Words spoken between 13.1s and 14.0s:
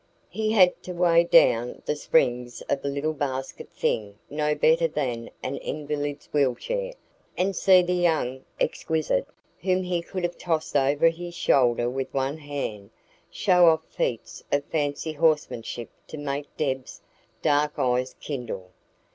show off